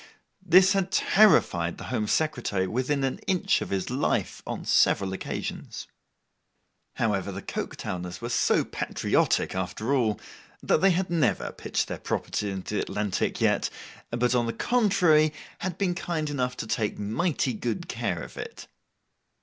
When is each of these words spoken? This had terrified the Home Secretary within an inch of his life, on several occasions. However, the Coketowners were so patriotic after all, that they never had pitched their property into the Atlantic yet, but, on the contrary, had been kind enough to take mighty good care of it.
This 0.43 0.73
had 0.73 0.91
terrified 0.91 1.77
the 1.77 1.83
Home 1.93 2.07
Secretary 2.07 2.65
within 2.65 3.03
an 3.03 3.19
inch 3.27 3.61
of 3.61 3.69
his 3.69 3.91
life, 3.91 4.41
on 4.47 4.65
several 4.65 5.13
occasions. 5.13 5.85
However, 6.95 7.31
the 7.31 7.43
Coketowners 7.43 8.19
were 8.19 8.29
so 8.29 8.63
patriotic 8.65 9.53
after 9.53 9.93
all, 9.93 10.19
that 10.63 10.81
they 10.81 10.99
never 11.07 11.43
had 11.43 11.59
pitched 11.59 11.87
their 11.87 11.99
property 11.99 12.49
into 12.49 12.73
the 12.77 12.81
Atlantic 12.81 13.39
yet, 13.39 13.69
but, 14.09 14.33
on 14.33 14.47
the 14.47 14.53
contrary, 14.53 15.33
had 15.59 15.77
been 15.77 15.93
kind 15.93 16.31
enough 16.31 16.57
to 16.57 16.65
take 16.65 16.97
mighty 16.97 17.53
good 17.53 17.87
care 17.87 18.23
of 18.23 18.37
it. 18.37 18.65